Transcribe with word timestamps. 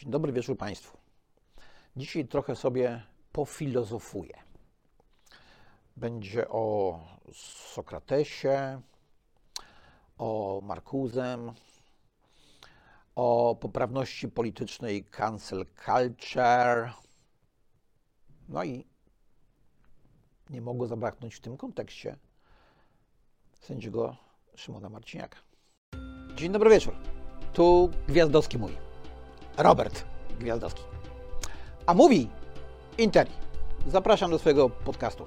Dzień 0.00 0.10
dobry 0.10 0.32
wieczór 0.32 0.56
Państwu. 0.56 0.98
Dzisiaj 1.96 2.28
trochę 2.28 2.56
sobie 2.56 3.02
pofilozofuję. 3.32 4.34
Będzie 5.96 6.48
o 6.48 6.98
Sokratesie, 7.72 8.80
o 10.18 10.60
Markuzem, 10.64 11.52
o 13.14 13.56
poprawności 13.60 14.28
politycznej 14.28 15.04
cancel 15.04 15.66
culture. 15.84 16.92
No 18.48 18.64
i 18.64 18.86
nie 20.50 20.60
mogło 20.60 20.86
zabraknąć 20.86 21.34
w 21.34 21.40
tym 21.40 21.56
kontekście 21.56 22.16
sędziego 23.60 24.16
Szymona 24.54 24.88
Marciniaka. 24.88 25.38
Dzień 26.34 26.52
dobry 26.52 26.70
wieczór. 26.70 26.94
Tu 27.52 27.90
Gwiazdowski 28.08 28.58
mówi. 28.58 28.89
Robert 29.62 30.04
Gwiazdowski. 30.38 30.82
A 31.86 31.94
mówi 31.94 32.30
Interi. 32.98 33.32
Zapraszam 33.86 34.30
do 34.30 34.38
swojego 34.38 34.70
podcastu. 34.70 35.26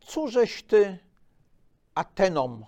Cóżeś 0.00 0.62
ty 0.62 0.98
Atenom 1.94 2.64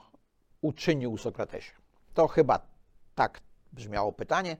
uczynił 0.60 1.18
Sokratesie? 1.18 1.72
To 2.14 2.28
chyba 2.28 2.66
tak 3.14 3.40
brzmiało 3.72 4.12
pytanie 4.12 4.56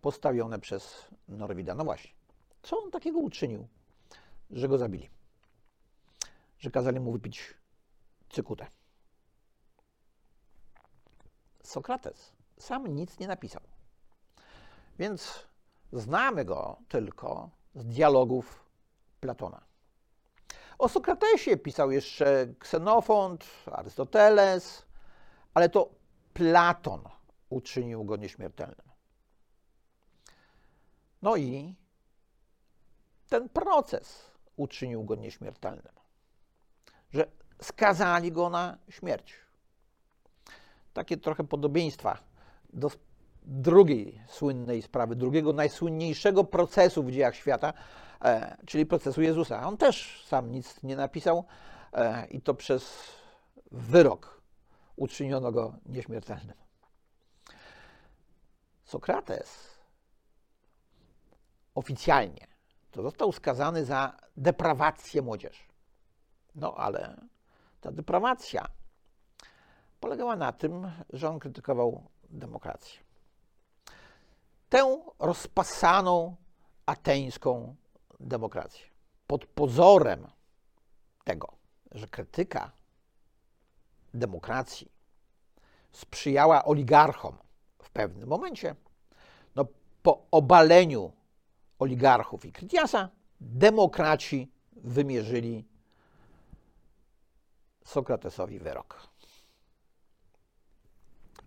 postawione 0.00 0.58
przez 0.58 1.08
Norwida. 1.28 1.74
No 1.74 1.84
właśnie, 1.84 2.10
co 2.62 2.82
on 2.82 2.90
takiego 2.90 3.18
uczynił, 3.18 3.68
że 4.50 4.68
go 4.68 4.78
zabili? 4.78 5.10
Że 6.58 6.70
kazali 6.70 7.00
mu 7.00 7.12
wypić 7.12 7.54
cykutę. 8.28 8.66
Sokrates 11.62 12.37
sam 12.58 12.86
nic 12.86 13.18
nie 13.18 13.28
napisał. 13.28 13.62
Więc 14.98 15.46
znamy 15.92 16.44
go 16.44 16.78
tylko 16.88 17.50
z 17.74 17.84
dialogów 17.84 18.64
Platona. 19.20 19.60
O 20.78 20.88
Sokratesie 20.88 21.56
pisał 21.56 21.90
jeszcze 21.90 22.54
Ksenofont, 22.58 23.46
Arystoteles, 23.72 24.86
ale 25.54 25.68
to 25.68 25.90
Platon 26.34 27.02
uczynił 27.50 28.04
go 28.04 28.16
nieśmiertelnym. 28.16 28.88
No 31.22 31.36
i 31.36 31.74
ten 33.28 33.48
proces 33.48 34.30
uczynił 34.56 35.04
go 35.04 35.14
nieśmiertelnym, 35.14 35.94
że 37.10 37.30
skazali 37.62 38.32
go 38.32 38.50
na 38.50 38.78
śmierć. 38.88 39.34
Takie 40.92 41.16
trochę 41.16 41.44
podobieństwa 41.44 42.27
do 42.72 42.90
drugiej 43.42 44.20
słynnej 44.28 44.82
sprawy, 44.82 45.16
drugiego 45.16 45.52
najsłynniejszego 45.52 46.44
procesu 46.44 47.02
w 47.02 47.10
dziejach 47.10 47.34
świata, 47.34 47.72
e, 48.24 48.56
czyli 48.66 48.86
procesu 48.86 49.22
Jezusa. 49.22 49.66
On 49.66 49.76
też 49.76 50.24
sam 50.26 50.52
nic 50.52 50.82
nie 50.82 50.96
napisał 50.96 51.44
e, 51.92 52.26
i 52.26 52.40
to 52.40 52.54
przez 52.54 53.04
wyrok 53.70 54.40
uczyniono 54.96 55.52
go 55.52 55.74
nieśmiertelnym. 55.86 56.56
Sokrates 58.84 59.78
oficjalnie 61.74 62.46
to 62.90 63.02
został 63.02 63.32
skazany 63.32 63.84
za 63.84 64.16
deprawację 64.36 65.22
młodzieży. 65.22 65.62
No 66.54 66.74
ale 66.74 67.16
ta 67.80 67.92
deprawacja 67.92 68.66
polegała 70.00 70.36
na 70.36 70.52
tym, 70.52 70.90
że 71.12 71.28
on 71.28 71.38
krytykował 71.38 72.08
demokrację. 72.30 73.00
Tę 74.68 75.02
rozpasaną 75.18 76.36
ateńską 76.86 77.74
demokrację. 78.20 78.86
Pod 79.26 79.46
pozorem 79.46 80.26
tego, 81.24 81.52
że 81.92 82.06
krytyka 82.06 82.72
demokracji 84.14 84.92
sprzyjała 85.92 86.64
oligarchom 86.64 87.36
w 87.82 87.90
pewnym 87.90 88.28
momencie, 88.28 88.74
no 89.54 89.64
po 90.02 90.26
obaleniu 90.30 91.12
oligarchów 91.78 92.44
i 92.44 92.52
Krytiasa, 92.52 93.08
demokraci 93.40 94.50
wymierzyli 94.72 95.64
Sokratesowi 97.84 98.58
wyrok. 98.58 99.08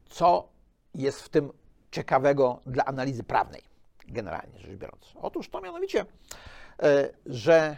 Co 0.09 0.50
jest 0.95 1.21
w 1.21 1.29
tym 1.29 1.51
ciekawego 1.91 2.61
dla 2.65 2.85
analizy 2.85 3.23
prawnej, 3.23 3.63
generalnie 4.07 4.59
rzecz 4.59 4.77
biorąc? 4.77 5.13
Otóż 5.15 5.49
to 5.49 5.61
mianowicie, 5.61 6.05
e, 6.83 7.09
że 7.25 7.77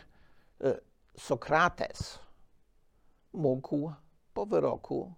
e, 0.63 0.79
Sokrates 1.17 2.19
mógł 3.33 3.91
po 4.33 4.45
wyroku 4.45 5.13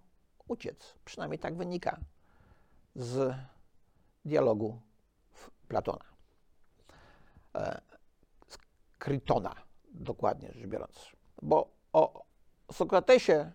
uciec. 0.48 0.94
Przynajmniej 1.04 1.38
tak 1.38 1.56
wynika 1.56 2.00
z 2.94 3.34
dialogu 4.24 4.80
Platona. 5.68 6.04
E, 7.54 7.80
z 8.48 8.58
Krytona, 8.98 9.54
dokładnie 9.88 10.52
rzecz 10.52 10.66
biorąc. 10.66 11.10
Bo 11.42 11.70
o 11.92 12.24
Sokratesie 12.72 13.52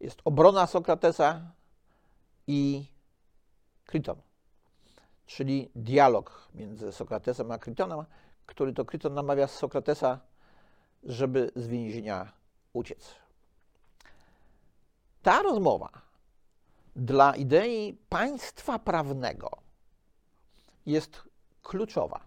jest 0.00 0.20
obrona 0.24 0.66
Sokratesa 0.66 1.52
i 2.46 2.86
Kryton, 3.86 4.20
czyli 5.26 5.70
dialog 5.74 6.48
między 6.54 6.92
Sokratesem 6.92 7.50
a 7.50 7.58
Krytonem, 7.58 8.04
który 8.46 8.72
to 8.72 8.84
Kryton 8.84 9.14
namawia 9.14 9.46
Sokratesa, 9.46 10.20
żeby 11.02 11.50
z 11.56 11.66
więzienia 11.66 12.32
uciec. 12.72 13.14
Ta 15.22 15.42
rozmowa 15.42 15.90
dla 16.96 17.36
idei 17.36 17.98
państwa 18.08 18.78
prawnego 18.78 19.50
jest 20.86 21.22
kluczowa. 21.62 22.20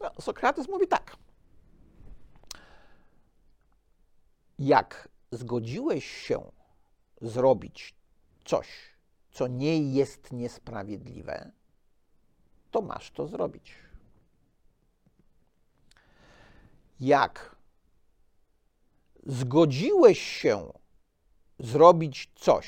No, 0.00 0.10
Sokrates 0.20 0.68
mówi 0.68 0.88
tak. 0.88 1.16
Jak 4.58 5.08
zgodziłeś 5.30 6.06
się 6.06 6.52
zrobić 7.20 7.94
coś, 8.44 8.95
co 9.36 9.46
nie 9.46 9.92
jest 9.92 10.32
niesprawiedliwe, 10.32 11.50
to 12.70 12.82
masz 12.82 13.10
to 13.10 13.26
zrobić. 13.26 13.74
Jak 17.00 17.56
zgodziłeś 19.26 20.18
się 20.20 20.72
zrobić 21.58 22.30
coś, 22.34 22.66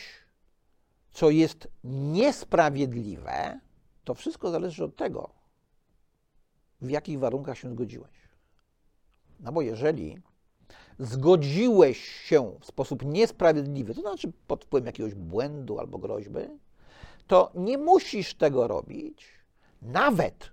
co 1.11 1.31
jest 1.31 1.69
niesprawiedliwe, 1.85 3.61
to 4.05 4.15
wszystko 4.15 4.51
zależy 4.51 4.85
od 4.85 4.97
tego, 4.97 5.31
w 6.81 6.91
jakich 6.91 7.19
warunkach 7.19 7.59
się 7.59 7.71
zgodziłeś. 7.71 8.29
No 9.41 9.53
bo 9.53 9.63
jeżeli 9.63 10.23
zgodziłeś 10.99 11.99
się 11.99 12.55
w 12.61 12.67
sposób 12.67 13.05
niesprawiedliwy, 13.05 13.95
to 13.95 14.01
znaczy 14.01 14.33
pod 14.47 14.65
wpływem 14.65 14.87
jakiegoś 14.87 15.15
błędu 15.15 15.79
albo 15.79 15.99
groźby, 15.99 16.41
to 17.27 17.51
nie 17.55 17.79
musisz 17.79 18.35
tego 18.35 18.69
robić, 18.69 19.27
nawet 19.83 20.51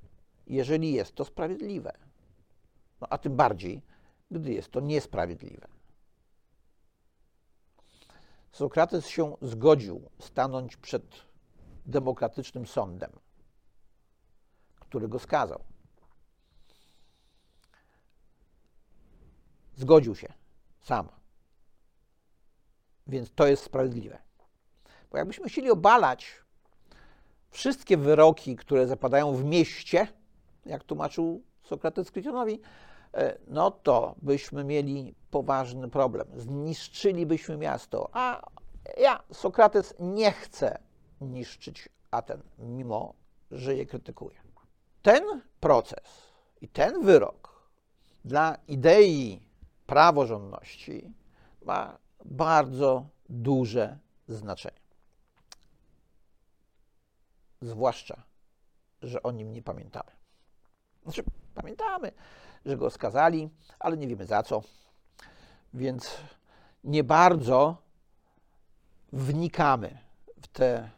jeżeli 0.48 0.94
jest 0.94 1.16
to 1.16 1.26
sprawiedliwe. 1.26 1.94
No, 3.02 3.08
a 3.10 3.18
tym 3.18 3.36
bardziej, 3.36 3.82
gdy 4.32 4.54
jest 4.54 4.72
to 4.72 4.80
niesprawiedliwe. 4.80 5.68
Sokrates 8.52 9.08
się 9.08 9.38
zgodził 9.42 10.02
stanąć 10.20 10.78
przed 10.78 11.04
demokratycznym 11.86 12.68
sądem, 12.68 13.12
który 14.80 15.08
go 15.08 15.20
skazał. 15.20 15.64
Zgodził 19.76 20.16
się 20.16 20.34
sam. 20.82 21.08
Więc 23.08 23.32
to 23.36 23.48
jest 23.48 23.64
sprawiedliwe. 23.64 24.18
Bo 25.12 25.18
jakbyśmy 25.18 25.50
chcieli 25.50 25.72
obalać 25.72 26.46
wszystkie 27.50 27.98
wyroki, 27.98 28.56
które 28.56 28.88
zapadają 28.88 29.34
w 29.34 29.44
mieście, 29.44 30.08
jak 30.66 30.84
tłumaczył 30.84 31.44
Sokrates 31.64 32.12
Krytionowi, 32.12 32.62
e, 33.14 33.38
no 33.48 33.72
to 33.72 34.16
byśmy 34.22 34.64
mieli 34.64 35.16
poważny 35.32 35.90
problem. 35.90 36.28
Zniszczylibyśmy 36.36 37.58
miasto. 37.58 38.10
A 38.14 38.42
ja, 38.98 39.24
Sokrates, 39.32 39.94
nie 40.00 40.32
chcę 40.32 40.80
niszczyć 41.22 41.90
Aten, 42.12 42.42
mimo 42.60 43.14
że 43.52 43.76
je 43.76 43.86
krytykuje. 43.86 44.36
Ten 45.02 45.42
proces 45.60 46.34
i 46.62 46.68
ten 46.68 47.02
wyrok 47.02 47.70
dla 48.26 48.58
idei 48.68 49.45
praworządności 49.86 51.14
ma 51.62 51.98
bardzo 52.26 53.10
duże 53.30 53.98
znaczenie. 54.28 54.86
Zwłaszcza 57.62 58.24
że 59.06 59.24
o 59.24 59.32
nim 59.32 59.54
nie 59.54 59.62
pamiętamy. 59.62 60.12
Znaczy, 61.04 61.24
pamiętamy, 61.54 62.12
że 62.66 62.78
go 62.78 62.90
skazali, 62.90 63.50
ale 63.80 63.98
nie 63.98 64.08
wiemy 64.08 64.26
za 64.26 64.44
co. 64.44 64.62
Więc 65.74 66.18
nie 66.84 67.04
bardzo 67.04 67.78
wnikamy 69.14 69.98
w 70.42 70.48
te 70.48 70.90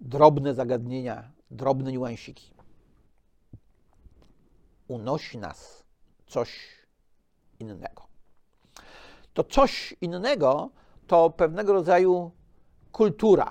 drobne 0.00 0.54
zagadnienia, 0.54 1.30
drobne 1.50 1.92
niuansiki. 1.92 2.54
Unosi 4.88 5.38
nas 5.38 5.84
coś 6.26 6.68
innego. 7.58 8.09
To 9.34 9.44
coś 9.44 9.94
innego 10.00 10.70
to 11.06 11.30
pewnego 11.30 11.72
rodzaju 11.72 12.30
kultura 12.92 13.50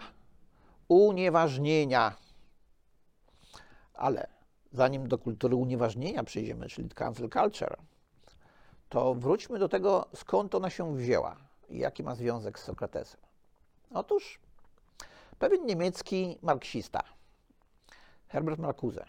unieważnienia. 0.88 2.16
Ale 3.94 4.28
zanim 4.72 5.08
do 5.08 5.18
kultury 5.18 5.56
unieważnienia 5.56 6.24
przejdziemy, 6.24 6.68
czyli 6.70 6.90
cancel 6.90 7.30
culture, 7.30 7.78
to 8.90 9.16
wróćmy 9.16 9.60
do 9.60 9.70
tego, 9.70 10.06
skąd 10.16 10.56
ona 10.56 10.70
się 10.70 10.96
wzięła 10.96 11.36
i 11.70 11.78
jaki 11.78 12.04
ma 12.04 12.16
związek 12.16 12.60
z 12.60 12.64
Sokratesem. 12.64 13.22
Otóż 13.92 14.40
pewien 15.40 15.66
niemiecki 15.66 16.38
marksista, 16.42 17.04
Herbert 18.28 18.60
Marcuse, 18.60 19.06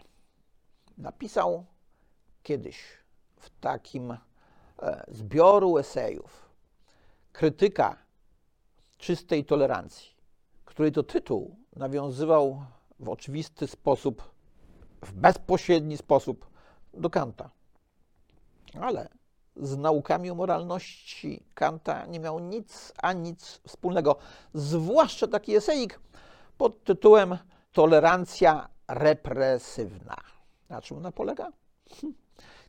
napisał 0.97 1.65
kiedyś 2.43 2.83
w 3.37 3.49
takim 3.59 4.11
e, 4.11 4.17
zbioru 5.07 5.77
esejów 5.77 6.50
krytyka 7.31 7.97
czystej 8.97 9.45
tolerancji, 9.45 10.09
której 10.65 10.91
to 10.91 11.03
tytuł 11.03 11.55
nawiązywał 11.75 12.65
w 12.99 13.09
oczywisty 13.09 13.67
sposób, 13.67 14.31
w 15.01 15.13
bezpośredni 15.13 15.97
sposób 15.97 16.49
do 16.93 17.09
Kanta. 17.09 17.49
Ale 18.81 19.09
z 19.55 19.77
naukami 19.77 20.31
o 20.31 20.35
moralności 20.35 21.43
Kanta 21.53 22.05
nie 22.05 22.19
miał 22.19 22.39
nic 22.39 22.93
a 22.97 23.13
nic 23.13 23.61
wspólnego. 23.67 24.15
Zwłaszcza 24.53 25.27
taki 25.27 25.55
esejik 25.55 25.99
pod 26.57 26.83
tytułem 26.83 27.37
Tolerancja 27.71 28.69
represywna. 28.87 30.15
Na 30.69 30.81
czym 30.81 30.97
ona 30.97 31.11
polega? 31.11 31.51
Hm. 32.01 32.13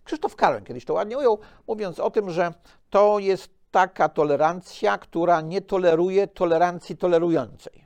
Krzysztof 0.05 0.37
Karen 0.37 0.65
kiedyś 0.65 0.85
to 0.85 0.95
ładnie 0.95 1.19
ujął, 1.19 1.39
mówiąc 1.67 2.01
o 2.01 2.11
tym, 2.11 2.31
że 2.31 2.55
to 2.91 3.19
jest 3.19 3.62
taka 3.73 4.09
tolerancja, 4.09 4.99
która 4.99 5.41
nie 5.41 5.61
toleruje 5.61 6.27
tolerancji 6.27 6.97
tolerującej. 6.97 7.85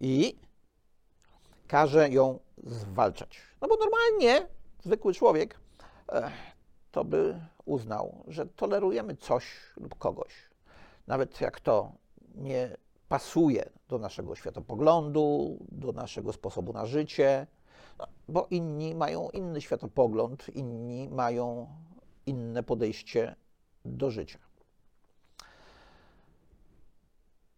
I 0.00 0.38
każe 1.68 2.08
ją 2.08 2.38
zwalczać. 2.64 3.40
No 3.60 3.68
bo 3.68 3.76
normalnie 3.76 4.48
zwykły 4.82 5.14
człowiek 5.14 5.60
to 6.90 7.04
by 7.04 7.40
uznał, 7.64 8.24
że 8.28 8.46
tolerujemy 8.46 9.16
coś 9.16 9.44
lub 9.76 9.98
kogoś, 9.98 10.32
nawet 11.06 11.40
jak 11.40 11.60
to 11.60 11.92
nie 12.34 12.76
pasuje 13.08 13.70
do 13.88 13.98
naszego 13.98 14.34
światopoglądu, 14.34 15.58
do 15.72 15.92
naszego 15.92 16.32
sposobu 16.32 16.72
na 16.72 16.86
życie, 16.86 17.46
no, 17.98 18.06
bo 18.28 18.46
inni 18.50 18.94
mają 18.94 19.30
inny 19.30 19.60
światopogląd, 19.60 20.48
inni 20.54 21.08
mają 21.08 21.68
inne 22.26 22.62
podejście 22.62 23.36
do 23.84 24.10
życia. 24.10 24.38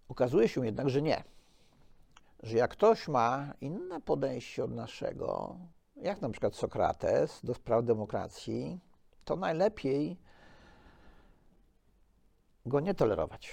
Okazuje 0.09 0.49
się 0.49 0.67
jednak, 0.67 0.91
że 0.91 1.03
nie. 1.03 1.25
Że 2.43 2.57
jak 2.57 2.71
ktoś 2.71 3.09
ma 3.09 3.55
inne 3.61 4.01
podejście 4.01 4.65
od 4.65 4.71
naszego, 4.71 5.57
jak 5.97 6.21
na 6.21 6.31
przykład 6.31 6.55
Sokrates 6.55 7.41
do 7.45 7.55
spraw 7.55 7.85
demokracji, 7.85 8.81
to 9.25 9.37
najlepiej 9.37 10.17
go 12.67 12.81
nie 12.81 12.95
tolerować. 12.95 13.53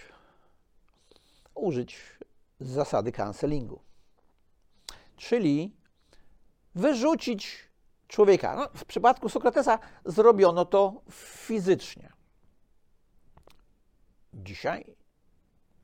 Użyć 1.56 2.18
zasady 2.60 3.12
cancelingu. 3.12 3.82
Czyli 5.16 5.76
wyrzucić 6.76 7.70
człowieka. 8.08 8.56
No, 8.56 8.70
w 8.74 8.86
przypadku 8.86 9.30
Sokratesa 9.30 9.80
zrobiono 10.06 10.66
to 10.66 11.02
fizycznie. 11.12 12.17
Dzisiaj 14.38 14.96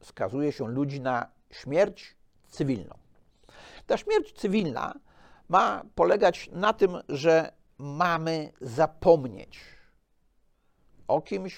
skazuje 0.02 0.52
się 0.52 0.68
ludzi 0.68 1.02
na 1.02 1.30
śmierć 1.52 2.16
cywilną. 2.50 2.98
Ta 3.88 3.98
śmierć 3.98 4.32
cywilna 4.32 4.94
ma 5.50 5.84
polegać 5.96 6.50
na 6.52 6.74
tym, 6.74 6.98
że 7.10 7.52
mamy 7.78 8.52
zapomnieć 8.62 9.60
o 11.08 11.22
kimś 11.22 11.56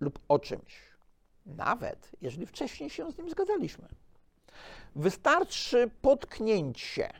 lub 0.00 0.18
o 0.28 0.38
czymś, 0.38 0.80
nawet 1.46 2.10
jeżeli 2.20 2.46
wcześniej 2.46 2.90
się 2.90 3.12
z 3.12 3.18
nim 3.18 3.30
zgadzaliśmy. 3.30 3.88
Wystarczy 4.96 5.90
potknięcie 6.02 7.10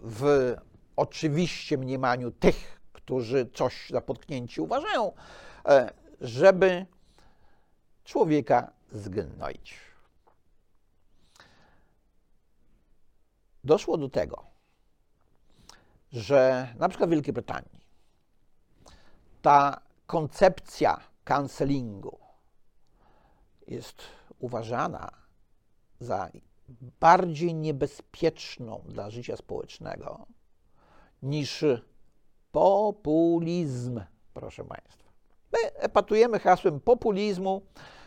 w 0.00 0.54
oczywiście 0.96 1.78
mniemaniu 1.78 2.30
tych, 2.30 2.80
którzy 2.92 3.50
coś 3.54 3.90
za 3.90 4.00
potknięcie 4.00 4.62
uważają, 4.62 5.12
e, 5.66 5.90
żeby 6.20 6.86
człowieka 8.04 8.72
zgnoić. 8.92 9.74
Doszło 13.64 13.98
do 13.98 14.08
tego, 14.08 14.46
że 16.12 16.68
na 16.78 16.88
przykład 16.88 17.10
w 17.10 17.12
Wielkiej 17.12 17.34
Brytanii 17.34 17.80
ta 19.42 19.80
koncepcja 20.06 21.00
cancelingu 21.24 22.18
jest 23.66 24.02
uważana 24.38 25.10
za 26.00 26.30
bardziej 27.00 27.54
niebezpieczną 27.54 28.82
dla 28.88 29.10
życia 29.10 29.36
społecznego 29.36 30.26
niż 31.22 31.64
populizm, 32.52 34.00
proszę 34.34 34.64
Państwa. 34.64 35.01
My 35.62 35.72
epatujemy 35.74 36.38
hasłem 36.38 36.80
populizmu, 36.80 37.62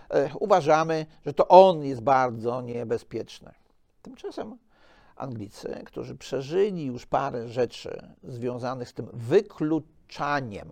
e, 0.09 0.29
uważamy, 0.39 1.05
że 1.25 1.33
to 1.33 1.47
on 1.47 1.83
jest 1.83 2.01
bardzo 2.01 2.61
niebezpieczny. 2.61 3.53
Tymczasem 4.01 4.57
Anglicy, 5.15 5.81
którzy 5.85 6.15
przeżyli 6.15 6.85
już 6.85 7.05
parę 7.05 7.47
rzeczy 7.47 8.15
związanych 8.23 8.89
z 8.89 8.93
tym 8.93 9.07
wykluczaniem, 9.13 10.71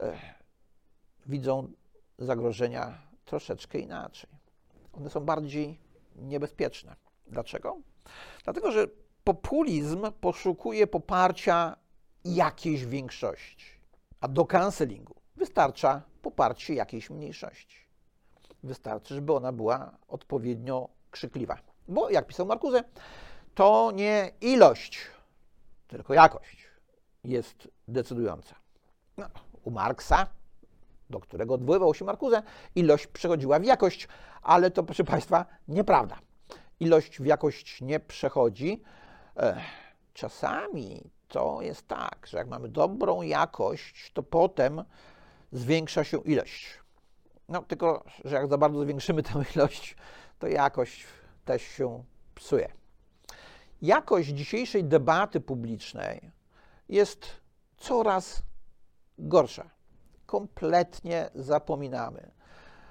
e, 0.00 0.12
widzą 1.26 1.72
zagrożenia 2.18 2.98
troszeczkę 3.24 3.78
inaczej. 3.78 4.30
One 4.92 5.10
są 5.10 5.20
bardziej 5.20 5.80
niebezpieczne. 6.16 6.96
Dlaczego? 7.26 7.76
Dlatego, 8.44 8.72
że 8.72 8.86
populizm 9.24 10.12
poszukuje 10.20 10.86
poparcia 10.86 11.76
jakiejś 12.24 12.84
większości, 12.84 13.66
a 14.20 14.28
do 14.28 14.44
cancelingu 14.44 15.19
wystarcza 15.40 16.02
poparcie 16.22 16.74
jakiejś 16.74 17.10
mniejszości. 17.10 17.76
Wystarczy, 18.62 19.14
żeby 19.14 19.32
ona 19.32 19.52
była 19.52 19.90
odpowiednio 20.08 20.88
krzykliwa. 21.10 21.58
Bo, 21.88 22.10
jak 22.10 22.26
pisał 22.26 22.46
Markuze, 22.46 22.84
to 23.54 23.90
nie 23.94 24.30
ilość, 24.40 25.00
tylko 25.88 26.14
jakość 26.14 26.68
jest 27.24 27.68
decydująca. 27.88 28.54
No, 29.16 29.26
u 29.62 29.70
Marksa, 29.70 30.26
do 31.10 31.20
którego 31.20 31.54
odwoływał 31.54 31.94
się 31.94 32.04
Markuze, 32.04 32.42
ilość 32.74 33.06
przechodziła 33.06 33.58
w 33.58 33.64
jakość, 33.64 34.08
ale 34.42 34.70
to, 34.70 34.82
proszę 34.82 35.04
Państwa, 35.04 35.46
nieprawda. 35.68 36.18
Ilość 36.80 37.20
w 37.20 37.26
jakość 37.26 37.80
nie 37.80 38.00
przechodzi. 38.00 38.82
Czasami 40.12 41.10
to 41.28 41.62
jest 41.62 41.88
tak, 41.88 42.26
że 42.26 42.38
jak 42.38 42.48
mamy 42.48 42.68
dobrą 42.68 43.22
jakość, 43.22 44.12
to 44.12 44.22
potem 44.22 44.84
zwiększa 45.52 46.04
się 46.04 46.18
ilość. 46.18 46.80
No 47.48 47.62
tylko, 47.62 48.04
że 48.24 48.36
jak 48.36 48.48
za 48.48 48.58
bardzo 48.58 48.82
zwiększymy 48.82 49.22
tę 49.22 49.44
ilość, 49.54 49.96
to 50.38 50.46
jakość 50.46 51.06
też 51.44 51.62
się 51.62 52.04
psuje. 52.34 52.72
Jakość 53.82 54.28
dzisiejszej 54.28 54.84
debaty 54.84 55.40
publicznej 55.40 56.30
jest 56.88 57.26
coraz 57.76 58.42
gorsza. 59.18 59.70
Kompletnie 60.26 61.30
zapominamy 61.34 62.30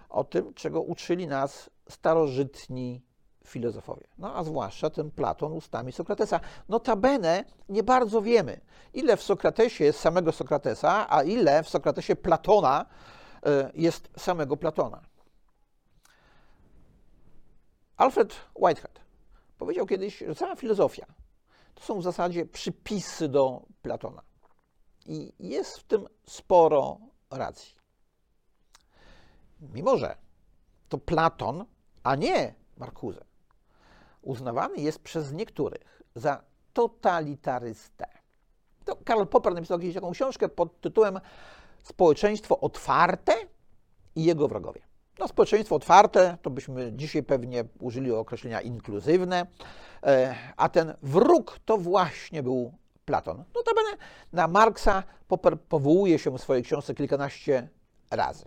o 0.09 0.23
tym, 0.23 0.53
czego 0.53 0.81
uczyli 0.81 1.27
nas 1.27 1.69
starożytni 1.89 3.01
filozofowie. 3.45 4.07
No 4.17 4.35
a 4.35 4.43
zwłaszcza 4.43 4.89
ten 4.89 5.11
Platon 5.11 5.53
ustami 5.53 5.91
Sokratesa. 5.91 6.39
Notabene 6.69 7.43
nie 7.69 7.83
bardzo 7.83 8.21
wiemy, 8.21 8.61
ile 8.93 9.17
w 9.17 9.23
Sokratesie 9.23 9.83
jest 9.83 9.99
samego 9.99 10.31
Sokratesa, 10.31 11.07
a 11.09 11.23
ile 11.23 11.63
w 11.63 11.69
Sokratesie 11.69 12.15
Platona 12.15 12.85
e, 13.45 13.71
jest 13.73 14.09
samego 14.17 14.57
Platona. 14.57 15.01
Alfred 17.97 18.35
Whitehead 18.55 18.99
powiedział 19.57 19.85
kiedyś, 19.85 20.17
że 20.17 20.35
cała 20.35 20.55
filozofia 20.55 21.05
to 21.75 21.83
są 21.83 21.99
w 21.99 22.03
zasadzie 22.03 22.45
przypisy 22.45 23.29
do 23.29 23.61
Platona. 23.81 24.21
I 25.05 25.33
jest 25.39 25.77
w 25.77 25.83
tym 25.83 26.07
sporo 26.25 26.97
racji. 27.31 27.75
Mimo, 29.61 29.97
że 29.97 30.15
to 30.89 30.97
Platon, 30.97 31.65
a 32.03 32.15
nie 32.15 32.53
Markuze, 32.77 33.25
uznawany 34.29 34.77
jest 34.77 34.99
przez 34.99 35.33
niektórych 35.33 36.03
za 36.15 36.43
totalitarystę. 36.73 38.07
To 38.85 38.95
Karl 38.95 39.25
Popper 39.25 39.53
napisał 39.53 39.79
kiedyś 39.79 39.95
taką 39.95 40.11
książkę 40.11 40.49
pod 40.49 40.81
tytułem 40.81 41.19
Społeczeństwo 41.83 42.59
otwarte 42.59 43.33
i 44.15 44.23
jego 44.23 44.47
wrogowie. 44.47 44.81
No, 45.19 45.27
społeczeństwo 45.27 45.75
otwarte 45.75 46.37
to 46.41 46.49
byśmy 46.49 46.93
dzisiaj 46.93 47.23
pewnie 47.23 47.63
użyli 47.79 48.11
określenia 48.11 48.61
inkluzywne, 48.61 49.45
e, 50.03 50.35
a 50.57 50.69
ten 50.69 50.93
wróg 51.03 51.59
to 51.65 51.77
właśnie 51.77 52.43
był 52.43 52.73
Platon. 53.05 53.43
Notabene 53.55 53.97
na 54.33 54.47
Marksa 54.47 55.03
Popper 55.27 55.59
powołuje 55.59 56.19
się 56.19 56.31
w 56.31 56.41
swojej 56.41 56.63
książce 56.63 56.95
kilkanaście 56.95 57.69
razy. 58.11 58.45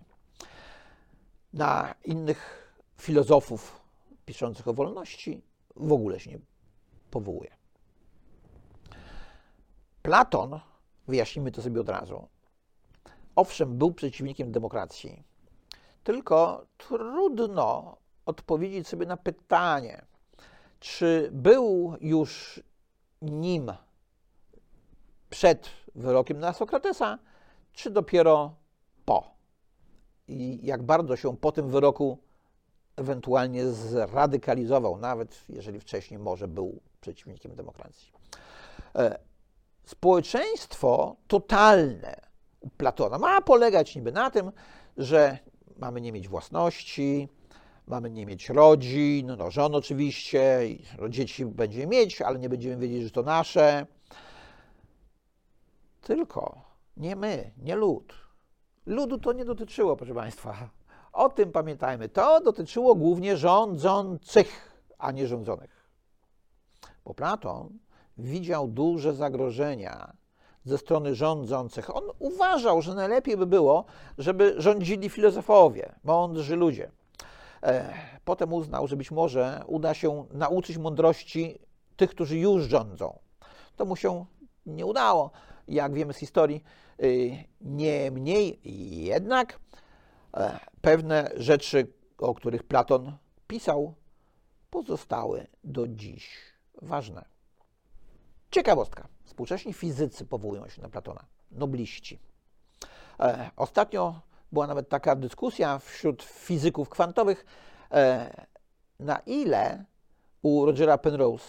Na 1.52 1.94
innych 2.04 2.72
filozofów 2.96 3.80
piszących 4.24 4.68
o 4.68 4.74
wolności 4.74 5.42
w 5.76 5.92
ogóle 5.92 6.20
się 6.20 6.30
nie 6.30 6.38
powołuje. 7.10 7.50
Platon, 10.02 10.60
wyjaśnimy 11.08 11.52
to 11.52 11.62
sobie 11.62 11.80
od 11.80 11.88
razu, 11.88 12.28
owszem, 13.36 13.78
był 13.78 13.92
przeciwnikiem 13.92 14.52
demokracji, 14.52 15.22
tylko 16.04 16.66
trudno 16.78 17.96
odpowiedzieć 18.26 18.88
sobie 18.88 19.06
na 19.06 19.16
pytanie, 19.16 20.04
czy 20.80 21.30
był 21.32 21.96
już 22.00 22.62
nim 23.22 23.72
przed 25.30 25.70
wyrokiem 25.94 26.38
na 26.38 26.52
Sokratesa, 26.52 27.18
czy 27.72 27.90
dopiero 27.90 28.54
po. 29.04 29.34
I 30.28 30.66
jak 30.66 30.82
bardzo 30.82 31.16
się 31.16 31.36
po 31.36 31.52
tym 31.52 31.68
wyroku 31.68 32.18
ewentualnie 32.96 33.66
zradykalizował, 33.66 34.98
nawet 34.98 35.44
jeżeli 35.48 35.80
wcześniej 35.80 36.20
może 36.20 36.48
był 36.48 36.80
przeciwnikiem 37.00 37.54
demokracji. 37.54 38.12
E, 38.94 39.18
społeczeństwo 39.84 41.16
totalne 41.26 42.32
Platona 42.76 43.18
ma 43.18 43.40
polegać 43.40 43.96
niby 43.96 44.12
na 44.12 44.30
tym, 44.30 44.52
że 44.96 45.38
mamy 45.76 46.00
nie 46.00 46.12
mieć 46.12 46.28
własności, 46.28 47.28
mamy 47.86 48.10
nie 48.10 48.26
mieć 48.26 48.48
rodzin, 48.48 49.36
no 49.38 49.50
żon 49.50 49.74
oczywiście, 49.74 50.60
dzieci 51.08 51.46
będziemy 51.46 51.86
mieć, 51.86 52.22
ale 52.22 52.38
nie 52.38 52.48
będziemy 52.48 52.76
wiedzieć, 52.76 53.02
że 53.02 53.10
to 53.10 53.22
nasze. 53.22 53.86
Tylko 56.00 56.62
nie 56.96 57.16
my, 57.16 57.50
nie 57.56 57.76
lud. 57.76 58.14
Ludu 58.86 59.18
to 59.18 59.32
nie 59.32 59.44
dotyczyło, 59.44 59.96
proszę 59.96 60.14
Państwa. 60.14 60.70
O 61.12 61.28
tym 61.28 61.52
pamiętajmy. 61.52 62.08
To 62.08 62.40
dotyczyło 62.40 62.94
głównie 62.94 63.36
rządzących, 63.36 64.78
a 64.98 65.12
nie 65.12 65.26
rządzonych. 65.26 65.90
Bo 67.04 67.14
Platon 67.14 67.78
widział 68.18 68.68
duże 68.68 69.14
zagrożenia 69.14 70.12
ze 70.64 70.78
strony 70.78 71.14
rządzących. 71.14 71.96
On 71.96 72.04
uważał, 72.18 72.82
że 72.82 72.94
najlepiej 72.94 73.36
by 73.36 73.46
było, 73.46 73.84
żeby 74.18 74.54
rządzili 74.58 75.10
filozofowie, 75.10 75.94
mądrzy 76.04 76.56
ludzie. 76.56 76.90
E, 77.62 77.94
potem 78.24 78.52
uznał, 78.52 78.86
że 78.86 78.96
być 78.96 79.10
może 79.10 79.62
uda 79.66 79.94
się 79.94 80.26
nauczyć 80.32 80.78
mądrości 80.78 81.58
tych, 81.96 82.10
którzy 82.10 82.38
już 82.38 82.62
rządzą. 82.62 83.18
To 83.76 83.84
mu 83.84 83.96
się 83.96 84.24
nie 84.66 84.86
udało, 84.86 85.30
jak 85.68 85.94
wiemy 85.94 86.12
z 86.12 86.16
historii. 86.16 86.64
E, 86.98 87.04
niemniej 87.60 88.60
jednak 89.04 89.58
pewne 90.80 91.30
rzeczy, 91.36 91.92
o 92.18 92.34
których 92.34 92.62
Platon 92.62 93.16
pisał, 93.46 93.94
pozostały 94.70 95.46
do 95.64 95.88
dziś 95.88 96.38
ważne. 96.82 97.24
Ciekawostka. 98.50 99.08
Współcześni 99.24 99.72
fizycy 99.72 100.26
powołują 100.26 100.68
się 100.68 100.82
na 100.82 100.88
Platona, 100.88 101.24
nobliści. 101.50 102.18
E, 103.20 103.50
ostatnio 103.56 104.20
była 104.52 104.66
nawet 104.66 104.88
taka 104.88 105.16
dyskusja 105.16 105.78
wśród 105.78 106.22
fizyków 106.22 106.88
kwantowych, 106.88 107.44
e, 107.90 108.46
na 109.00 109.18
ile 109.18 109.84
u 110.42 110.66
Rogera 110.66 110.98
Penrose, 110.98 111.48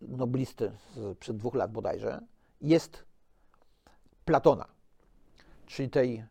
noblisty 0.00 0.72
przed 1.20 1.36
dwóch 1.36 1.54
lat 1.54 1.72
bodajże, 1.72 2.20
jest 2.60 3.04
Platona, 4.24 4.66
czyli 5.66 5.90
tej 5.90 6.24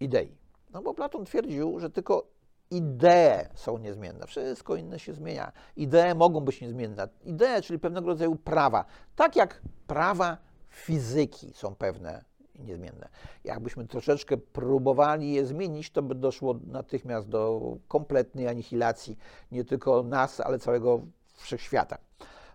idei. 0.00 0.41
No 0.72 0.82
bo 0.82 0.94
Platon 0.94 1.24
twierdził, 1.24 1.80
że 1.80 1.90
tylko 1.90 2.26
idee 2.70 3.48
są 3.54 3.78
niezmienne. 3.78 4.26
Wszystko 4.26 4.76
inne 4.76 4.98
się 4.98 5.14
zmienia. 5.14 5.52
Idee 5.76 6.14
mogą 6.16 6.40
być 6.40 6.60
niezmienne. 6.60 7.08
Idee, 7.24 7.62
czyli 7.62 7.78
pewnego 7.78 8.06
rodzaju 8.06 8.36
prawa. 8.36 8.84
Tak 9.16 9.36
jak 9.36 9.62
prawa 9.86 10.36
fizyki 10.68 11.52
są 11.54 11.74
pewne 11.74 12.24
niezmienne. 12.58 13.08
Jakbyśmy 13.44 13.86
troszeczkę 13.86 14.36
próbowali 14.36 15.32
je 15.32 15.46
zmienić, 15.46 15.90
to 15.90 16.02
by 16.02 16.14
doszło 16.14 16.54
natychmiast 16.66 17.28
do 17.28 17.60
kompletnej 17.88 18.48
anihilacji 18.48 19.18
nie 19.52 19.64
tylko 19.64 20.02
nas, 20.02 20.40
ale 20.40 20.58
całego 20.58 21.00
wszechświata. 21.36 21.98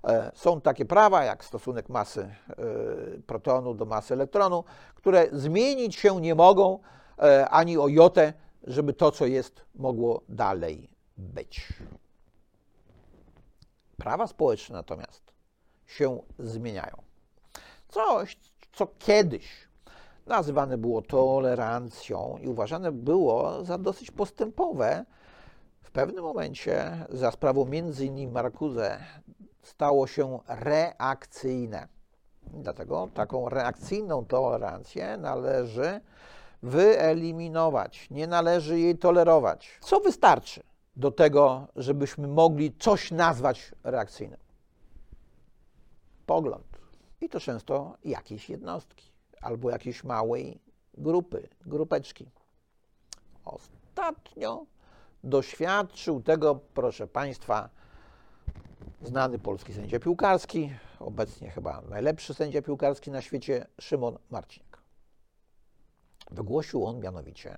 E, 0.04 0.32
są 0.36 0.62
takie 0.62 0.86
prawa, 0.86 1.24
jak 1.24 1.46
stosunek 1.46 1.90
masy 1.90 2.22
e, 2.22 2.56
protonu 3.22 3.74
do 3.74 3.86
masy 3.86 4.14
elektronu, 4.14 4.64
które 4.96 5.28
zmienić 5.32 5.96
się 5.96 6.22
nie 6.22 6.36
mogą 6.36 6.80
ani 7.50 7.78
o 7.78 7.88
jotę, 7.88 8.34
żeby 8.64 8.94
to, 8.94 9.12
co 9.12 9.26
jest, 9.26 9.66
mogło 9.76 10.22
dalej 10.30 10.90
być. 11.18 11.74
Prawa 13.98 14.28
społeczne 14.28 14.76
natomiast 14.76 15.34
się 15.86 16.22
zmieniają. 16.40 16.96
Coś, 17.88 18.38
co 18.72 18.88
kiedyś 19.00 19.68
nazywane 20.26 20.78
było 20.78 21.02
tolerancją 21.02 22.38
i 22.42 22.48
uważane 22.48 22.92
było 22.92 23.64
za 23.66 23.78
dosyć 23.78 24.12
postępowe, 24.12 25.06
w 25.82 25.92
pewnym 25.92 26.24
momencie 26.24 27.06
za 27.10 27.32
sprawą 27.32 27.66
między 27.66 28.06
innymi 28.06 28.32
Marcuse 28.32 29.00
stało 29.62 30.08
się 30.08 30.40
reakcyjne. 30.48 31.88
Dlatego 32.54 33.10
taką 33.14 33.50
reakcyjną 33.50 34.26
tolerancję 34.26 35.18
należy 35.18 36.02
wyeliminować. 36.64 38.08
Nie 38.12 38.28
należy 38.28 38.80
jej 38.80 38.98
tolerować. 38.98 39.80
Co 39.82 40.00
wystarczy 40.00 40.64
do 40.96 41.12
tego, 41.12 41.68
żebyśmy 41.76 42.28
mogli 42.28 42.76
coś 42.80 43.12
nazwać 43.12 43.72
reakcyjnym? 43.84 44.40
Pogląd. 46.26 46.68
I 47.22 47.30
to 47.30 47.40
często 47.40 47.98
jakieś 48.06 48.50
jednostki 48.50 49.12
albo 49.42 49.70
jakiejś 49.70 50.04
małej 50.04 50.62
grupy, 50.94 51.50
grupeczki. 51.66 52.32
Ostatnio 53.46 54.66
doświadczył 55.24 56.22
tego, 56.22 56.60
proszę 56.74 57.08
Państwa, 57.08 57.70
znany 59.02 59.40
polski 59.40 59.74
sędzia 59.74 60.00
piłkarski, 60.00 60.74
obecnie 61.00 61.50
chyba 61.50 61.82
najlepszy 61.82 62.34
sędzia 62.34 62.62
piłkarski 62.62 63.12
na 63.12 63.22
świecie, 63.22 63.66
Szymon 63.82 64.18
Marcin. 64.30 64.67
Wygłosił 66.32 66.86
on 66.86 67.00
mianowicie 67.00 67.58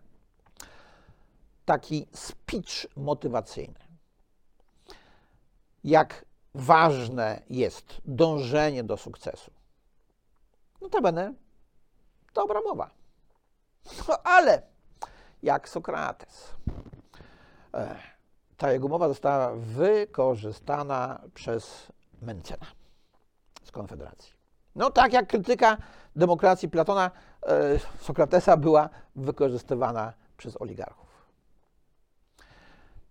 taki 1.66 2.08
speech 2.14 2.98
motywacyjny. 2.98 3.80
Jak 5.84 6.26
ważne 6.54 7.42
jest 7.50 8.02
dążenie 8.06 8.84
do 8.84 8.98
sukcesu. 8.98 9.52
Notabene 10.82 11.34
dobra 12.34 12.62
mowa. 12.62 12.90
No 14.08 14.24
ale 14.24 14.62
jak 15.44 15.70
Sokrates. 15.70 16.56
E, 17.74 17.96
ta 18.58 18.72
jego 18.72 18.88
mowa 18.88 19.08
została 19.08 19.56
wykorzystana 19.56 21.22
przez 21.34 21.92
Mencena 22.22 22.66
z 23.64 23.72
Konfederacji. 23.72 24.34
No 24.76 24.92
tak 24.92 25.14
jak 25.14 25.28
krytyka 25.28 25.78
demokracji 26.16 26.70
Platona 26.70 27.12
Sokratesa 28.00 28.58
była 28.58 28.90
wykorzystywana 29.16 30.14
przez 30.38 30.62
oligarchów. 30.62 31.10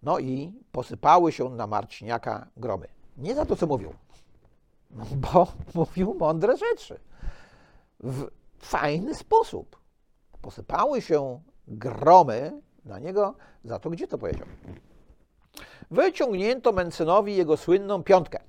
No 0.03 0.19
i 0.19 0.53
posypały 0.73 1.33
się 1.33 1.49
na 1.49 1.67
Marciniaka 1.67 2.47
gromy. 2.57 2.89
Nie 3.17 3.35
za 3.35 3.47
to, 3.47 3.57
co 3.57 3.67
mówił, 3.67 3.95
bo 5.33 5.47
mówił 5.75 6.15
mądre 6.15 6.57
rzeczy. 6.57 7.01
W 8.01 8.29
fajny 8.59 9.15
sposób. 9.15 9.79
Posypały 10.43 11.03
się 11.03 11.41
gromy 11.69 12.63
na 12.85 12.99
niego 12.99 13.35
za 13.65 13.79
to, 13.79 13.91
gdzie 13.91 14.09
to 14.09 14.19
powiedział. 14.19 14.47
Wyciągnięto 15.91 16.73
Mencenowi 16.73 17.37
jego 17.37 17.57
słynną 17.57 18.03
piątkę. 18.03 18.41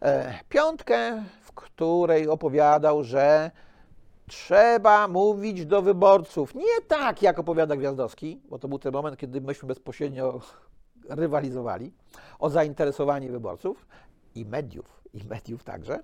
e, 0.00 0.38
piątkę, 0.48 1.24
w 1.42 1.52
której 1.52 2.28
opowiadał, 2.28 3.04
że 3.04 3.50
trzeba 4.30 5.08
mówić 5.08 5.66
do 5.66 5.82
wyborców. 5.82 6.54
Nie 6.54 6.80
tak, 6.88 7.22
jak 7.22 7.38
opowiada 7.38 7.76
Gwiazdowski, 7.76 8.40
bo 8.48 8.58
to 8.58 8.68
był 8.68 8.78
ten 8.78 8.92
moment, 8.92 9.16
kiedy 9.16 9.40
myśmy 9.40 9.68
bezpośrednio 9.68 10.40
rywalizowali 11.08 11.92
o 12.38 12.50
zainteresowanie 12.50 13.30
wyborców 13.30 13.86
i 14.34 14.44
mediów, 14.44 15.02
i 15.14 15.24
mediów 15.24 15.64
także. 15.64 15.98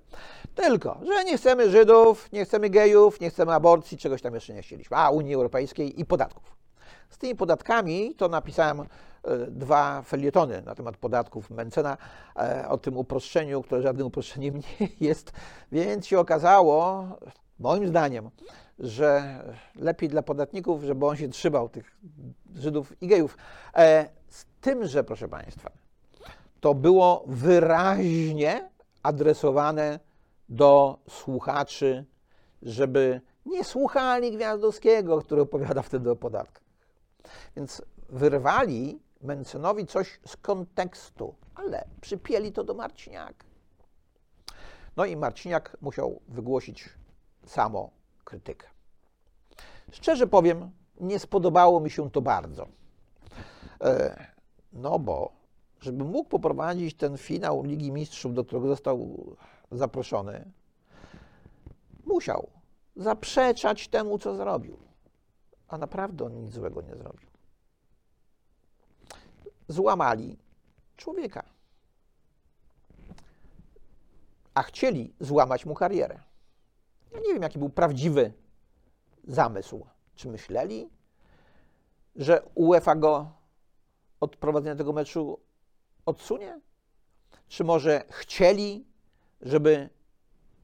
Tylko, 0.55 1.01
że 1.07 1.25
nie 1.25 1.37
chcemy 1.37 1.71
Żydów, 1.71 2.33
nie 2.33 2.45
chcemy 2.45 2.71
gejów, 2.71 3.21
nie 3.21 3.31
chcemy 3.31 3.53
aborcji, 3.53 3.99
czegoś 3.99 4.23
tam 4.23 4.35
jeszcze 4.35 4.55
nie 4.55 4.63
chcieliśmy. 4.63 4.97
A, 4.97 5.11
Unii 5.11 5.35
Europejskiej 5.35 6.01
i 6.01 6.05
podatków. 6.05 6.57
Z 7.11 7.19
tymi 7.19 7.35
podatkami 7.35 8.15
to 8.15 8.29
napisałem 8.29 8.81
e, 8.81 8.87
dwa 9.47 10.03
felietony 10.03 10.63
na 10.63 10.75
temat 10.75 10.97
podatków 10.97 11.51
Mencena, 11.51 11.97
e, 12.37 12.69
o 12.69 12.79
tym 12.79 12.97
uproszczeniu, 12.97 13.63
które 13.63 13.83
żadnym 13.83 14.07
uproszczeniem 14.07 14.55
nie 14.81 14.89
jest, 15.01 15.33
więc 15.73 16.07
się 16.07 16.19
okazało, 16.19 17.05
moim 17.59 17.89
zdaniem, 17.89 18.31
że 18.79 19.39
lepiej 19.75 20.09
dla 20.09 20.23
podatników, 20.23 20.83
żeby 20.83 21.07
on 21.07 21.17
się 21.17 21.29
trzymał 21.29 21.69
tych 21.69 21.97
Żydów 22.55 23.03
i 23.03 23.07
gejów. 23.07 23.39
E, 23.75 24.09
z 24.29 24.45
tym, 24.61 24.87
że, 24.87 25.05
proszę 25.05 25.29
Państwa, 25.29 25.71
to 26.61 26.75
było 26.75 27.25
wyraźnie 27.27 28.71
adresowane 29.03 30.01
do 30.49 30.99
słuchaczy, 31.09 32.05
żeby 32.63 33.21
nie 33.47 33.65
słuchali 33.65 34.33
Gwiazdowskiego, 34.33 35.19
który 35.23 35.43
opowiada 35.43 35.83
wtedy 35.83 36.11
o 36.11 36.17
podatkach. 36.17 36.63
Więc 37.57 37.83
wyrwali 38.09 38.99
Mencenowi 39.23 39.87
coś 39.87 40.21
z 40.27 40.37
kontekstu, 40.37 41.35
ale 41.55 41.85
przypieli 42.01 42.53
to 42.53 42.65
do 42.65 42.75
Marciniaka. 42.75 43.47
No 44.97 45.05
i 45.05 45.17
Marciniak 45.17 45.77
musiał 45.81 46.21
wygłosić 46.29 46.89
samo 47.47 47.91
krytykę. 48.25 48.69
Szczerze 49.93 50.27
powiem, 50.27 50.71
nie 51.01 51.19
spodobało 51.19 51.81
mi 51.81 51.91
się 51.91 52.11
to 52.11 52.21
bardzo. 52.21 52.69
E, 53.81 54.27
no 54.73 54.99
bo, 54.99 55.33
żeby 55.81 56.05
mógł 56.05 56.29
poprowadzić 56.29 56.97
ten 56.97 57.19
finał 57.19 57.63
Ligi 57.63 57.93
Mistrzów, 57.93 58.35
do 58.35 58.45
którego 58.45 58.69
został 58.69 59.17
zaproszony, 59.73 60.51
musiał 62.07 62.49
zaprzeczać 62.97 63.89
temu, 63.89 64.19
co 64.19 64.37
zrobił. 64.37 64.79
A 65.69 65.79
naprawdę 65.79 66.25
on 66.25 66.35
nic 66.35 66.53
złego 66.53 66.83
nie 66.83 66.97
zrobił. 66.97 67.29
Złamali 69.69 70.39
człowieka. 70.97 71.43
A 74.55 74.63
chcieli 74.63 75.15
złamać 75.21 75.67
mu 75.67 75.75
karierę. 75.75 76.21
Ja 77.17 77.23
nie 77.23 77.33
wiem, 77.33 77.43
jaki 77.43 77.59
był 77.59 77.69
prawdziwy 77.69 78.33
zamysł. 79.25 79.87
Czy 80.15 80.29
myśleli, 80.29 80.91
że 82.17 82.43
UEFA 82.55 82.95
go 82.95 83.31
od 84.21 84.37
prowadzenia 84.37 84.77
tego 84.77 84.93
meczu 84.93 85.41
odsunie? 86.07 86.61
Czy 87.49 87.65
może 87.65 88.05
chcieli, 88.11 88.87
żeby 89.41 89.89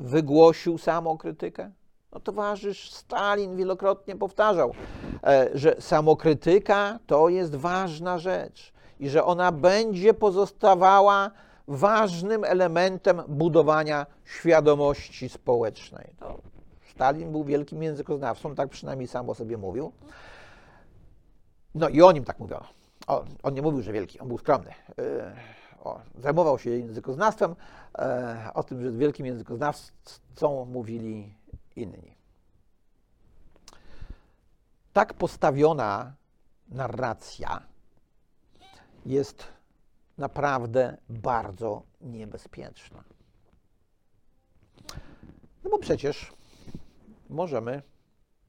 wygłosił 0.01 0.79
samokrytykę? 0.79 1.73
No, 2.13 2.21
towarzysz 2.21 2.91
Stalin 2.91 3.57
wielokrotnie 3.57 4.17
powtarzał, 4.17 4.75
e, 5.25 5.51
że 5.55 5.77
samokrytyka 5.81 6.99
to 7.07 7.29
jest 7.29 7.55
ważna 7.55 8.19
rzecz 8.19 8.73
i 9.01 9.09
że 9.09 9.25
ona 9.25 9.53
będzie 9.53 10.15
pozostawała 10.15 11.31
ważnym 11.69 12.45
elementem 12.45 13.23
budowania 13.29 14.07
świadomości 14.25 15.29
społecznej. 15.29 16.15
No, 16.21 16.39
Stalin 16.91 17.33
był 17.33 17.45
wielkim 17.45 17.83
językoznawcą, 17.83 18.55
tak 18.55 18.69
przynajmniej 18.69 19.09
sam 19.09 19.31
o 19.31 19.35
sobie 19.35 19.57
mówił. 19.57 19.93
No 21.75 21.89
i 21.89 22.03
o 22.03 22.13
nim 22.13 22.25
tak 22.25 22.39
mówiono. 22.39 22.67
O, 23.07 23.25
on 23.43 23.55
nie 23.55 23.63
mówił, 23.63 23.83
że 23.83 23.93
wielki, 23.93 24.21
on 24.21 24.29
był 24.29 24.39
skromny. 24.39 24.71
E, 24.99 25.37
o, 25.85 26.01
zajmował 26.19 26.59
się 26.59 26.71
językoznawstwem. 26.71 27.57
E, 27.99 28.51
o 28.55 28.63
tym, 28.63 28.83
że 28.83 28.91
wielkim 28.91 29.27
językoznawcą, 29.27 30.65
mówili 30.67 31.35
inni. 31.77 32.17
Tak 34.93 35.15
postawiona 35.15 36.13
narracja 36.69 37.63
jest 39.07 39.45
naprawdę 40.19 40.97
bardzo 41.09 41.83
niebezpieczna. 42.01 43.05
No 45.65 45.71
bo 45.71 45.79
przecież 45.79 46.33
możemy 47.29 47.83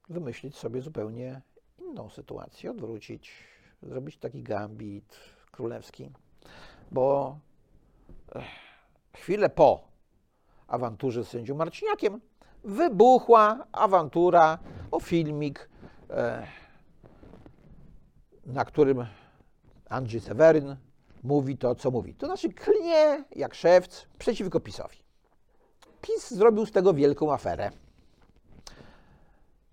wymyślić 0.10 0.58
sobie 0.58 0.82
zupełnie 0.82 1.41
inną 1.80 2.10
sytuację, 2.10 2.71
odwrócić, 2.71 3.32
zrobić 3.82 4.17
taki 4.17 4.43
gambit 4.43 5.19
królewski, 5.52 6.12
bo 6.91 7.39
chwilę 9.13 9.49
po 9.49 9.88
awanturze 10.67 11.23
z 11.26 11.28
sędzią 11.28 11.56
Marciniakiem 11.56 12.21
wybuchła 12.63 13.65
awantura 13.71 14.60
o 14.91 14.99
filmik, 14.99 15.69
e, 16.10 16.47
na 18.45 18.65
którym 18.65 19.06
Andrzej 19.89 20.21
Seweryn 20.21 20.76
mówi 21.23 21.57
to, 21.57 21.75
co 21.75 21.91
mówi. 21.91 22.15
To 22.15 22.25
znaczy 22.25 22.53
klnie 22.53 23.23
jak 23.31 23.55
szewc 23.55 24.05
przeciwko 24.17 24.59
PiSowi. 24.59 24.97
PiS 26.01 26.31
zrobił 26.31 26.65
z 26.65 26.71
tego 26.71 26.93
wielką 26.93 27.33
aferę. 27.33 27.71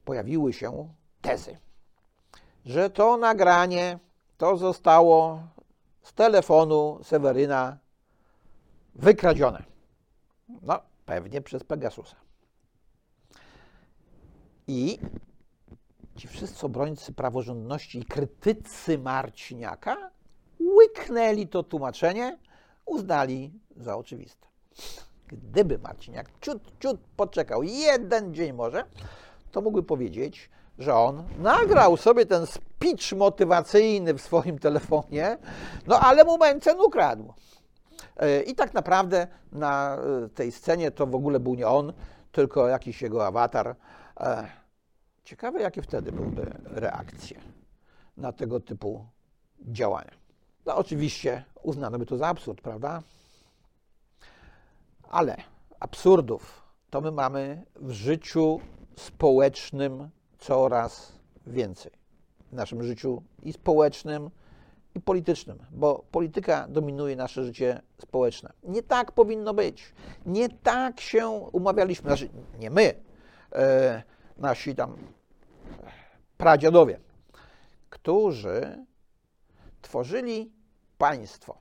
Pojawiły 0.05 0.53
się 0.53 0.89
tezy, 1.21 1.59
że 2.65 2.91
to 2.91 3.17
nagranie 3.17 3.99
to 4.39 4.57
zostało 4.57 5.43
z 6.03 6.13
telefonu 6.13 6.99
Seweryna 7.03 7.79
wykradzione. 8.95 9.63
No, 10.63 10.81
pewnie 11.07 11.41
przez 11.41 11.65
Pegasusa. 11.65 12.17
I 14.67 14.99
ci 16.17 16.29
wszyscy 16.29 16.67
obrońcy 16.67 17.13
praworządności 17.13 17.99
i 17.99 18.05
krytycy 18.05 18.99
Marciniaka 18.99 20.10
łyknęli 20.81 21.47
to 21.47 21.63
tłumaczenie, 21.63 22.39
uznali 22.87 23.53
za 23.77 23.97
oczywiste. 23.97 24.47
Gdyby 25.29 25.79
Marciniak 25.79 26.31
ciut, 26.41 26.63
ciut 26.81 27.01
poczekał 27.17 27.63
jeden 27.63 28.35
dzień 28.35 28.53
może, 28.53 28.85
to 29.51 29.61
mógłby 29.61 29.83
powiedzieć, 29.83 30.51
że 30.79 30.95
on 30.95 31.25
nagrał 31.39 31.97
sobie 31.97 32.27
ten 32.27 32.47
speech 32.47 33.13
motywacyjny 33.17 34.15
w 34.15 34.21
swoim 34.21 34.59
telefonie, 34.59 35.39
no 35.87 36.01
ale 36.01 36.25
mu 36.25 36.39
Mencen 36.39 36.81
ukradł. 36.81 37.35
E, 38.17 38.43
I 38.43 38.55
tak 38.55 38.75
naprawdę 38.75 39.27
na 39.53 39.97
e, 39.97 40.29
tej 40.29 40.53
scenie 40.53 40.91
to 40.91 41.07
w 41.07 41.15
ogóle 41.15 41.41
był 41.41 41.55
nie 41.55 41.69
on, 41.69 41.93
tylko 42.33 42.69
jakiś 42.69 43.03
jego 43.03 43.27
awatar. 43.27 43.77
E, 44.21 44.49
ciekawe, 45.25 45.61
jakie 45.61 45.83
wtedy 45.83 46.13
byłyby 46.13 46.53
reakcje 46.65 47.41
na 48.17 48.33
tego 48.33 48.61
typu 48.61 49.07
działania. 49.61 50.20
No 50.67 50.77
oczywiście 50.77 51.45
uznano 51.63 51.99
by 51.99 52.07
to 52.07 52.17
za 52.17 52.27
absurd, 52.27 52.61
prawda? 52.61 53.03
Ale 55.09 55.37
absurdów 55.81 56.63
to 56.91 57.01
my 57.01 57.13
mamy 57.13 57.65
w 57.77 57.91
życiu 57.91 58.61
społecznym 58.97 60.09
coraz 60.39 61.13
więcej. 61.47 61.93
W 62.51 62.53
naszym 62.53 62.83
życiu 62.83 63.23
i 63.43 63.53
społecznym, 63.53 64.31
i 64.95 65.01
politycznym, 65.01 65.59
bo 65.71 66.05
polityka 66.11 66.69
dominuje 66.69 67.17
nasze 67.17 67.45
życie 67.45 67.81
społeczne. 67.99 68.53
Nie 68.63 68.83
tak 68.83 69.13
powinno 69.13 69.55
być. 69.55 69.93
Nie 70.27 70.49
tak 70.49 71.01
się 71.01 71.29
umawialiśmy. 71.29 72.09
Znaczy, 72.11 72.29
nie 72.59 72.71
my, 72.71 72.95
e, 73.53 74.03
nasi 74.37 74.75
tam 74.75 74.97
pradziadowie, 76.39 77.01
którzy 77.91 78.87
tworzyli 79.83 80.53
państwo. 80.99 81.59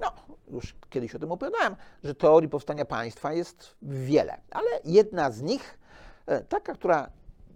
No, 0.00 0.12
już 0.48 0.76
kiedyś 0.90 1.14
o 1.14 1.18
tym 1.18 1.32
opowiadałem, 1.32 1.76
że 2.04 2.14
teorii 2.14 2.48
powstania 2.48 2.84
państwa 2.84 3.32
jest 3.32 3.76
wiele, 3.82 4.40
ale 4.50 4.70
jedna 4.84 5.30
z 5.30 5.42
nich, 5.42 5.78
e, 6.26 6.44
taka, 6.44 6.74
która 6.74 7.10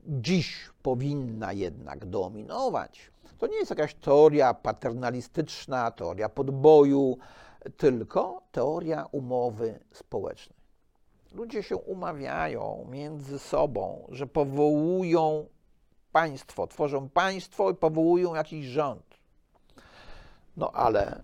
dziś 0.07 0.70
powinna 0.83 1.53
jednak 1.53 2.07
dominować, 2.07 3.11
to 3.38 3.46
nie 3.46 3.57
jest 3.57 3.70
jakaś 3.70 3.94
teoria 3.94 4.55
paternalistyczna, 4.55 5.90
teoria 5.90 6.29
podboju, 6.29 7.18
tylko 7.76 8.42
teoria 8.53 9.07
umowy 9.12 9.79
społecznej. 9.92 10.61
Ludzie 11.33 11.62
się 11.62 11.76
umawiają 11.76 12.87
między 12.90 13.38
sobą, 13.38 14.07
że 14.09 14.26
powołują 14.26 15.46
państwo, 16.12 16.66
tworzą 16.66 17.09
państwo 17.09 17.70
i 17.70 17.74
powołują 17.74 18.35
jakiś 18.35 18.66
rząd. 18.66 19.09
No 20.60 20.72
ale 20.72 21.22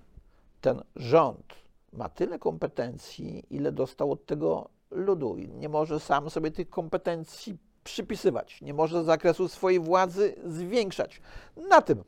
ten 0.61 0.83
rząd 0.97 1.55
ma 1.93 2.09
tyle 2.09 2.39
kompetencji, 2.39 3.47
ile 3.51 3.73
dostał 3.73 4.13
od 4.13 4.27
tego 4.27 4.69
ludu. 4.91 5.37
I 5.37 5.49
nie 5.49 5.69
może 5.69 6.01
sam 6.01 6.31
sobie 6.31 6.51
tych 6.51 6.71
kompetencji 6.71 7.59
przypisywać, 7.85 8.61
nie 8.63 8.75
może 8.75 9.05
zakresu 9.05 9.49
swojej 9.49 9.81
władzy 9.81 10.35
zwiększać. 10.45 11.21
Na 11.69 11.83
tym 11.83 12.05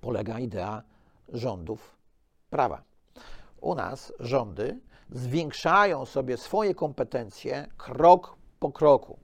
polega 0.00 0.38
idea 0.38 0.82
rządów 1.28 1.96
prawa. 2.50 2.82
U 3.60 3.74
nas 3.74 4.12
rządy 4.20 4.80
zwiększają 5.10 6.06
sobie 6.06 6.36
swoje 6.36 6.74
kompetencje 6.74 7.66
krok 7.76 8.36
po 8.58 8.72
kroku. 8.72 9.18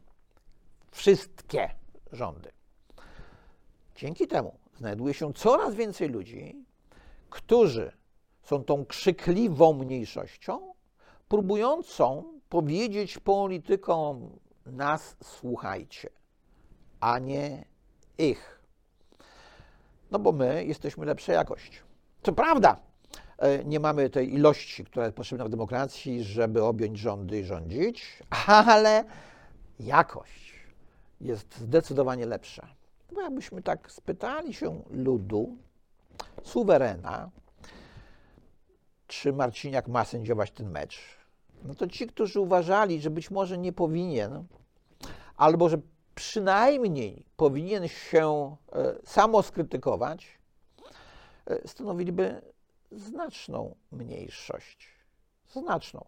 Wszystkie 0.90 1.70
rządy. 2.12 2.50
Dzięki 3.94 4.26
temu 4.26 4.59
znajduje 4.79 5.14
się 5.14 5.33
coraz 5.33 5.74
więcej 5.74 6.09
ludzi, 6.09 6.65
którzy 7.31 7.93
są 8.43 8.65
tą 8.65 8.85
krzykliwą 8.85 9.73
mniejszością, 9.73 10.75
próbującą 11.29 12.25
powiedzieć 12.49 13.19
politykom: 13.19 14.39
nas 14.67 15.17
słuchajcie, 15.23 16.11
a 17.01 17.19
nie 17.19 17.65
ich. 18.19 18.61
No 20.11 20.19
bo 20.19 20.33
my 20.33 20.65
jesteśmy 20.65 21.07
lepsza 21.07 21.33
jakość. 21.33 21.83
Co 22.23 22.33
prawda, 22.33 22.77
e, 23.39 23.65
nie 23.65 23.81
mamy 23.81 24.11
tej 24.11 24.35
ilości, 24.35 24.85
która 24.85 25.05
jest 25.05 25.17
potrzebna 25.17 25.45
w 25.45 25.49
demokracji, 25.49 26.25
żeby 26.25 26.65
objąć 26.65 26.99
rządy 26.99 27.41
i 27.41 27.45
rządzić, 27.45 28.23
ale 28.47 29.05
jakość 29.81 30.55
jest 31.21 31.59
zdecydowanie 31.59 32.27
lepsza. 32.27 32.69
Bo 33.12 33.21
jakbyśmy 33.21 33.62
tak 33.62 33.93
spytali 33.93 34.55
się 34.55 34.83
ludu, 34.91 35.57
suwerena, 36.42 37.31
czy 39.07 39.33
Marciniak 39.33 39.88
ma 39.88 40.05
sędziować 40.05 40.50
ten 40.50 40.70
mecz, 40.70 40.98
no 41.64 41.74
to 41.74 41.87
ci, 41.87 42.07
którzy 42.07 42.40
uważali, 42.40 43.00
że 43.00 43.11
być 43.11 43.31
może 43.31 43.59
nie 43.59 43.72
powinien, 43.72 44.44
albo 45.37 45.68
że 45.68 45.79
przynajmniej 46.14 47.26
powinien 47.37 47.88
się 47.88 48.57
e, 48.72 48.94
samo 49.05 49.42
skrytykować, 49.42 50.38
e, 51.46 51.68
stanowiliby 51.68 52.42
znaczną 52.90 53.74
mniejszość. 53.92 54.88
Znaczną. 55.52 56.05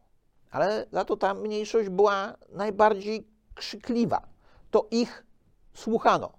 Ale 0.50 0.86
za 0.92 1.04
to 1.04 1.16
ta 1.16 1.34
mniejszość 1.34 1.88
była 1.88 2.34
najbardziej 2.48 3.28
krzykliwa. 3.54 4.28
To 4.70 4.88
ich 4.90 5.26
słuchano. 5.74 6.32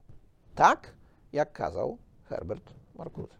Tak, 0.56 0.94
jak 1.34 1.52
kazał 1.52 1.98
Herbert 2.24 2.74
Marcuse. 2.96 3.36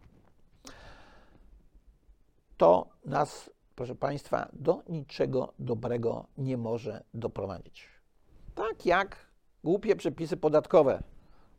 To 2.60 2.88
nas, 3.06 3.50
proszę 3.76 3.96
Państwa, 3.96 4.50
do 4.54 4.84
niczego 4.90 5.54
dobrego 5.60 6.26
nie 6.38 6.58
może 6.58 7.04
doprowadzić. 7.14 7.88
Tak 8.56 8.86
jak 8.86 9.18
głupie 9.64 9.96
przepisy 9.96 10.38
podatkowe, 10.38 11.04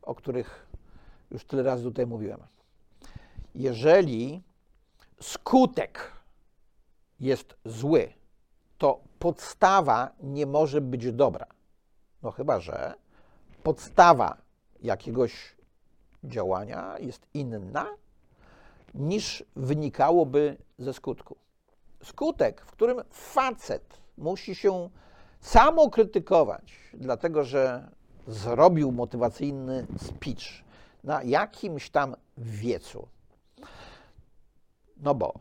o 0.01 0.15
których 0.15 0.67
już 1.31 1.45
tyle 1.45 1.63
razy 1.63 1.83
tutaj 1.83 2.07
mówiłem. 2.07 2.39
Jeżeli 3.55 4.43
skutek 5.21 6.11
jest 7.19 7.55
zły, 7.65 8.13
to 8.77 8.99
podstawa 9.19 10.11
nie 10.23 10.45
może 10.45 10.81
być 10.81 11.11
dobra. 11.11 11.45
No 12.23 12.31
chyba, 12.31 12.59
że 12.59 12.93
podstawa 13.63 14.37
jakiegoś 14.81 15.55
działania 16.23 16.99
jest 16.99 17.27
inna 17.33 17.87
niż 18.93 19.43
wynikałoby 19.55 20.57
ze 20.79 20.93
skutku. 20.93 21.35
Skutek, 22.03 22.61
w 22.61 22.71
którym 22.71 23.01
facet 23.11 24.01
musi 24.17 24.55
się 24.55 24.89
samokrytykować, 25.39 26.73
dlatego 26.93 27.43
że 27.43 27.91
zrobił 28.27 28.91
motywacyjny 28.91 29.87
speech 29.97 30.63
na 31.03 31.23
jakimś 31.23 31.89
tam 31.89 32.15
wiecu. 32.37 33.07
No 34.97 35.15
bo 35.15 35.33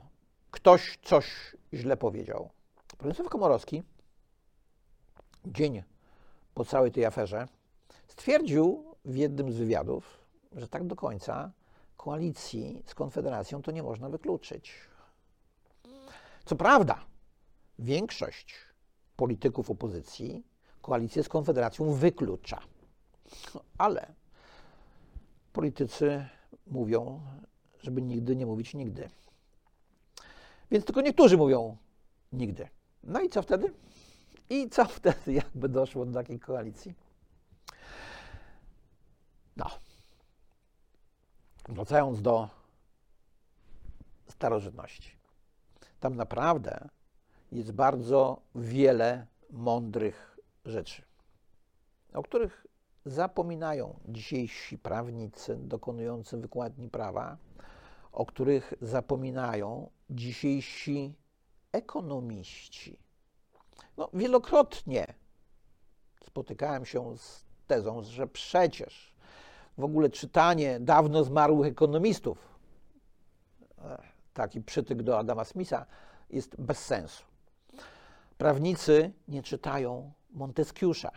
ktoś 0.50 0.98
coś 1.02 1.56
źle 1.74 1.96
powiedział. 1.96 2.50
Profesor 2.98 3.28
Komorowski 3.28 3.82
dzień 5.46 5.82
po 6.54 6.64
całej 6.64 6.92
tej 6.92 7.04
aferze 7.04 7.48
stwierdził 8.06 8.84
w 9.04 9.16
jednym 9.16 9.52
z 9.52 9.56
wywiadów, 9.56 10.20
że 10.52 10.68
tak 10.68 10.86
do 10.86 10.96
końca 10.96 11.52
koalicji 12.00 12.82
z 12.86 12.94
Konfederacją 12.94 13.62
to 13.62 13.70
nie 13.70 13.82
można 13.82 14.08
wykluczyć. 14.08 14.72
Co 16.44 16.56
prawda, 16.56 17.04
większość 17.78 18.54
polityków 19.16 19.70
opozycji 19.70 20.44
koalicję 20.82 21.22
z 21.22 21.28
Konfederacją 21.28 21.92
wyklucza. 21.92 22.60
Ale 23.78 24.12
politycy 25.52 26.26
mówią, 26.66 27.20
żeby 27.82 28.02
nigdy 28.02 28.36
nie 28.36 28.46
mówić 28.46 28.74
nigdy. 28.74 29.10
Więc 30.70 30.84
tylko 30.84 31.00
niektórzy 31.00 31.36
mówią 31.36 31.76
nigdy. 32.32 32.68
No 33.04 33.20
i 33.20 33.28
co 33.28 33.42
wtedy? 33.42 33.72
I 34.50 34.68
co 34.70 34.84
wtedy, 34.84 35.32
jakby 35.42 35.68
doszło 35.68 36.06
do 36.06 36.12
takiej 36.12 36.40
koalicji? 36.40 36.94
No. 39.56 39.89
Wracając 41.70 42.22
do 42.22 42.48
starożytności. 44.28 45.16
Tam 46.00 46.16
naprawdę 46.16 46.88
jest 47.52 47.72
bardzo 47.72 48.42
wiele 48.54 49.26
mądrych 49.50 50.38
rzeczy, 50.64 51.02
o 52.14 52.22
których 52.22 52.66
zapominają 53.04 54.00
dzisiejsi 54.08 54.78
prawnicy 54.78 55.56
dokonujący 55.56 56.36
wykładni 56.36 56.88
prawa, 56.88 57.36
o 58.12 58.26
których 58.26 58.74
zapominają 58.80 59.90
dzisiejsi 60.10 61.14
ekonomiści. 61.72 62.98
No, 63.96 64.10
wielokrotnie 64.14 65.14
spotykałem 66.24 66.86
się 66.86 67.18
z 67.18 67.44
tezą, 67.66 68.02
że 68.02 68.26
przecież 68.26 69.14
w 69.80 69.84
ogóle 69.84 70.10
czytanie 70.10 70.80
dawno 70.80 71.24
zmarłych 71.24 71.66
ekonomistów, 71.66 72.58
e, 73.78 74.02
taki 74.34 74.60
przytyk 74.60 75.02
do 75.02 75.18
Adama 75.18 75.44
Smitha, 75.44 75.86
jest 76.30 76.60
bez 76.60 76.78
sensu. 76.78 77.24
Prawnicy 78.38 79.12
nie 79.28 79.42
czytają 79.42 80.12
Monteskiusza. 80.32 81.10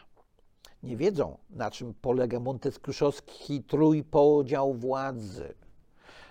Nie 0.84 0.97
wiedzą, 0.97 1.38
na 1.49 1.71
czym 1.71 1.93
polega 1.93 2.39
monteskiuszowski 2.39 3.63
trójpodział 3.63 4.73
władzy. 4.73 5.54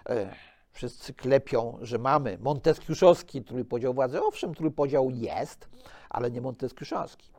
E, 0.08 0.34
wszyscy 0.72 1.14
klepią, 1.14 1.78
że 1.80 1.98
mamy 1.98 2.38
monteskiuszowski 2.40 3.42
trójpodział 3.42 3.94
władzy. 3.94 4.22
Owszem, 4.22 4.54
trójpodział 4.54 5.10
jest, 5.10 5.68
ale 6.10 6.30
nie 6.30 6.40
monteskiuszowski. 6.40 7.32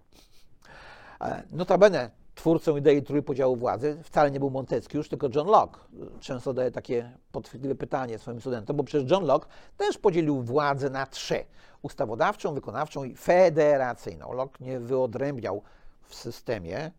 E, 1.21 1.43
notabene 1.51 2.11
twórcą 2.35 2.77
idei 2.77 3.03
trójpodziału 3.03 3.55
władzy 3.55 3.97
wcale 4.03 4.31
nie 4.31 4.39
był 4.39 4.49
Montesquieu, 4.49 5.03
tylko 5.03 5.29
John 5.35 5.47
Locke. 5.47 5.79
Często 6.19 6.49
zadaję 6.49 6.71
takie 6.71 7.11
podchwytliwe 7.31 7.75
pytanie 7.75 8.19
swoim 8.19 8.41
studentom, 8.41 8.77
bo 8.77 8.83
przecież 8.83 9.11
John 9.11 9.25
Locke 9.25 9.49
też 9.77 9.97
podzielił 9.97 10.41
władzę 10.41 10.89
na 10.89 11.05
trzy. 11.05 11.45
Ustawodawczą, 11.81 12.53
wykonawczą 12.53 13.03
i 13.03 13.15
federacyjną. 13.15 14.33
Locke 14.33 14.65
nie 14.65 14.79
wyodrębniał 14.79 15.61
w 16.01 16.15
systemie 16.15 16.91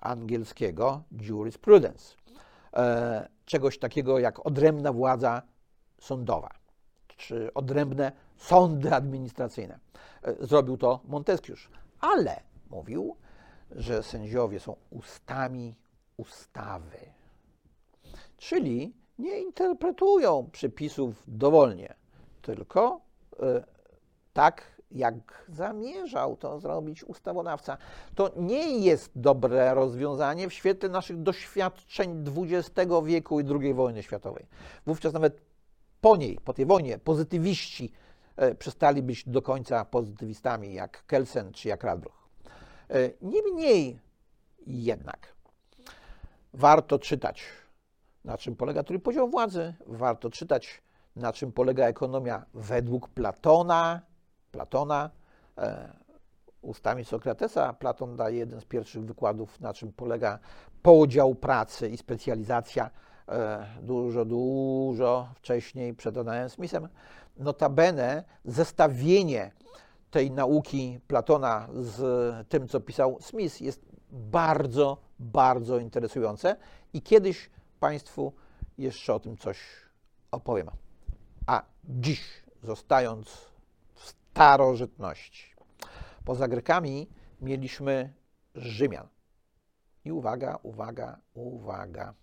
angielskiego 0.00 1.02
jurisprudence. 1.20 2.14
E, 2.76 3.28
czegoś 3.44 3.78
takiego 3.78 4.18
jak 4.18 4.46
odrębna 4.46 4.92
władza 4.92 5.42
sądowa, 6.00 6.50
czy 7.06 7.54
odrębne 7.54 8.12
sądy 8.36 8.94
administracyjne. 8.94 9.78
E, 10.22 10.46
zrobił 10.46 10.76
to 10.76 11.00
Montesquieu, 11.04 11.56
ale 12.00 12.40
mówił, 12.70 13.16
że 13.70 14.02
sędziowie 14.02 14.60
są 14.60 14.76
ustami 14.90 15.74
ustawy. 16.16 16.98
Czyli 18.36 18.94
nie 19.18 19.40
interpretują 19.40 20.48
przepisów 20.52 21.22
dowolnie, 21.28 21.94
tylko 22.42 23.00
y, 23.32 23.36
tak, 24.32 24.76
jak 24.90 25.44
zamierzał 25.48 26.36
to 26.36 26.60
zrobić 26.60 27.04
ustawodawca. 27.04 27.78
To 28.14 28.30
nie 28.36 28.78
jest 28.78 29.10
dobre 29.14 29.74
rozwiązanie 29.74 30.48
w 30.48 30.52
świetle 30.52 30.88
naszych 30.88 31.22
doświadczeń 31.22 32.24
XX 32.36 32.92
wieku 33.04 33.40
i 33.40 33.44
II 33.60 33.74
wojny 33.74 34.02
światowej. 34.02 34.46
Wówczas 34.86 35.12
nawet 35.12 35.40
po 36.00 36.16
niej, 36.16 36.38
po 36.44 36.52
tej 36.52 36.66
wojnie, 36.66 36.98
pozytywiści 36.98 37.92
y, 38.42 38.54
przestali 38.54 39.02
być 39.02 39.28
do 39.28 39.42
końca 39.42 39.84
pozytywistami, 39.84 40.74
jak 40.74 41.06
Kelsen 41.06 41.52
czy 41.52 41.68
jak 41.68 41.84
Radbruch. 41.84 42.25
E, 42.90 43.10
niemniej 43.22 43.98
jednak 44.66 45.34
warto 46.52 46.98
czytać, 46.98 47.44
na 48.24 48.38
czym 48.38 48.56
polega 48.56 48.82
trójpodział 48.82 49.30
władzy, 49.30 49.74
warto 49.86 50.30
czytać, 50.30 50.82
na 51.16 51.32
czym 51.32 51.52
polega 51.52 51.86
ekonomia 51.86 52.44
według 52.54 53.08
Platona, 53.08 54.00
Platona. 54.52 55.10
E, 55.58 55.92
ustami 56.62 57.04
Sokratesa 57.04 57.72
Platon 57.72 58.16
daje 58.16 58.38
jeden 58.38 58.60
z 58.60 58.64
pierwszych 58.64 59.04
wykładów, 59.04 59.60
na 59.60 59.74
czym 59.74 59.92
polega 59.92 60.38
podział 60.82 61.34
pracy 61.34 61.88
i 61.88 61.96
specjalizacja 61.96 62.90
e, 63.28 63.66
dużo, 63.82 64.24
dużo 64.24 65.28
wcześniej 65.34 65.94
przed 65.94 66.16
Adamem 66.16 66.50
Smithem. 66.50 66.88
Notabene 67.36 68.24
zestawienie 68.44 69.52
tej 70.16 70.30
nauki 70.30 71.00
Platona 71.08 71.68
z 71.72 72.48
tym, 72.48 72.68
co 72.68 72.80
pisał 72.80 73.18
Smith, 73.20 73.60
jest 73.60 73.86
bardzo, 74.10 74.98
bardzo 75.18 75.78
interesujące 75.78 76.56
i 76.92 77.02
kiedyś 77.02 77.50
Państwu 77.80 78.32
jeszcze 78.78 79.14
o 79.14 79.20
tym 79.20 79.36
coś 79.36 79.58
opowiem. 80.30 80.70
A 81.46 81.62
dziś, 81.84 82.42
zostając 82.62 83.28
w 83.94 84.04
starożytności, 84.04 85.54
poza 86.24 86.48
Grekami 86.48 87.08
mieliśmy 87.40 88.12
Rzymian. 88.54 89.08
I 90.04 90.12
uwaga, 90.12 90.58
uwaga, 90.62 91.18
uwaga. 91.34 92.14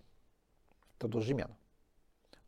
To 0.98 1.08
do 1.08 1.20
Rzymian 1.20 1.54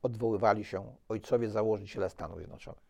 odwoływali 0.02 0.64
się 0.64 0.94
ojcowie 1.08 1.50
założyciele 1.50 2.10
Stanów 2.10 2.38
Zjednoczonych. 2.38 2.85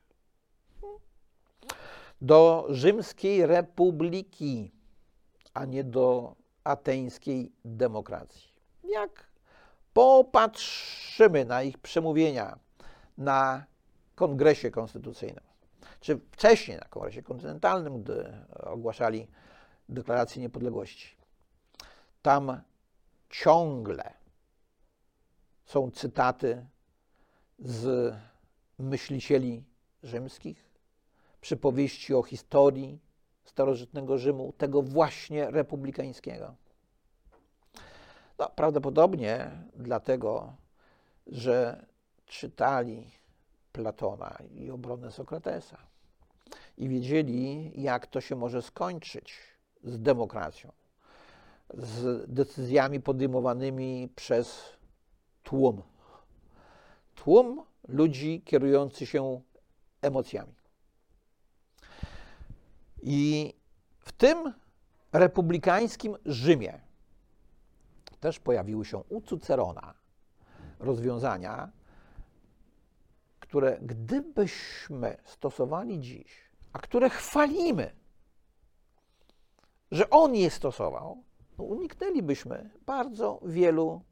Do 2.21 2.67
Rzymskiej 2.69 3.47
Republiki, 3.47 4.73
a 5.55 5.65
nie 5.65 5.85
do 5.85 6.37
ateńskiej 6.65 7.53
demokracji. 7.65 8.53
Jak 8.85 9.27
popatrzymy 9.93 11.45
na 11.45 11.63
ich 11.63 11.79
przemówienia 11.79 12.59
na 13.19 13.65
Kongresie 14.15 14.71
Konstytucyjnym, 14.71 15.45
czy 16.01 16.21
wcześniej 16.31 16.79
na 16.79 16.85
Kongresie 16.85 17.23
Kontynentalnym, 17.23 18.03
gdy 18.03 18.33
ogłaszali 18.57 19.29
deklarację 19.89 20.43
niepodległości, 20.43 21.17
tam 22.23 22.61
ciągle 23.31 24.15
są 25.65 25.91
cytaty 25.91 26.67
z 27.59 28.15
myślicieli 28.79 29.65
rzymskich, 30.03 30.66
przypowieści 31.41 32.15
o 32.15 32.23
historii 32.23 33.01
starożytnego 33.45 34.19
Rzymu, 34.19 34.53
tego 34.53 34.83
właśnie 34.83 35.51
republikańskiego. 35.51 36.55
No, 38.39 38.49
prawdopodobnie 38.49 39.51
dlatego, 39.77 40.57
że 41.27 41.87
czytali 42.27 43.11
Platona 43.73 44.39
i 44.55 44.71
obronę 44.71 45.11
Sokratesa 45.11 45.79
i 46.79 46.89
wiedzieli, 46.89 47.73
jak 47.83 48.07
to 48.07 48.21
się 48.21 48.37
może 48.37 48.63
skończyć 48.63 49.35
z 49.85 50.03
demokracją, 50.03 50.73
z 51.75 52.31
decyzjami 52.31 53.01
podejmowanymi 53.01 54.09
przez 54.17 54.63
tłum. 55.43 55.83
Tłum 57.15 57.63
ludzi 57.89 58.43
kierujący 58.45 59.07
się 59.07 59.41
emocjami. 60.03 60.56
I 63.09 63.55
w 63.99 64.13
tym 64.13 64.53
republikańskim 65.13 66.17
Rzymie 66.25 66.81
też 68.21 68.41
pojawiły 68.41 68.85
się 68.85 68.99
u 68.99 69.21
Cycerona 69.21 69.95
rozwiązania, 70.79 71.71
które 73.41 73.79
gdybyśmy 73.83 75.17
stosowali 75.25 76.01
dziś, 76.01 76.51
a 76.73 76.79
które 76.79 77.11
chwalimy, 77.11 77.91
że 79.91 80.11
on 80.11 80.35
je 80.35 80.51
stosował, 80.51 81.23
no 81.59 81.65
uniknęlibyśmy 81.65 82.71
bardzo 82.87 83.41
wielu 83.45 84.03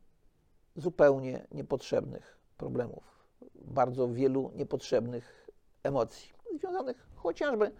zupełnie 0.76 1.46
niepotrzebnych 1.52 2.38
problemów, 2.56 3.24
bardzo 3.54 4.08
wielu 4.08 4.50
niepotrzebnych 4.54 5.50
emocji, 5.82 6.32
związanych 6.58 7.06
chociażby 7.14 7.72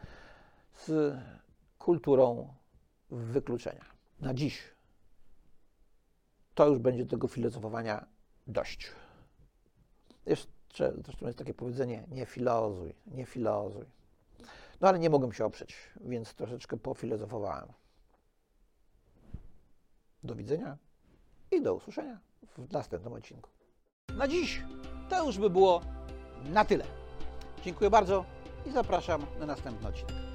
z 0.75 1.17
kulturą 1.79 2.55
wykluczenia. 3.11 3.85
Na 4.21 4.35
dziś 4.35 4.75
to 6.55 6.69
już 6.69 6.79
będzie 6.79 7.07
tego 7.07 7.29
filozofowania 7.29 8.07
dość. 8.47 8.93
Jeszcze, 10.27 10.93
zresztą 11.05 11.27
jest 11.27 11.39
takie 11.39 11.55
powiedzenie, 11.55 12.07
nie 12.11 12.27
filozuj, 12.27 12.95
nie 13.07 13.27
filozuj. 13.27 13.85
No 14.81 14.89
ale 14.89 14.99
nie 14.99 15.11
mogłem 15.11 15.33
się 15.33 15.45
oprzeć, 15.45 15.77
więc 16.01 16.35
troszeczkę 16.35 16.77
pofilozofowałem. 16.77 17.69
Do 20.23 20.35
widzenia 20.35 20.79
i 21.51 21.63
do 21.63 21.75
usłyszenia 21.75 22.21
w 22.43 22.73
następnym 22.73 23.13
odcinku. 23.13 23.51
Na 24.17 24.29
dziś 24.29 24.63
to 25.11 25.27
już 25.27 25.39
by 25.39 25.51
było 25.51 25.81
na 26.45 26.65
tyle. 26.65 26.85
Dziękuję 27.65 27.91
bardzo 27.91 28.25
i 28.67 28.71
zapraszam 28.71 29.27
na 29.39 29.47
następny 29.47 29.89
odcinek. 29.89 30.34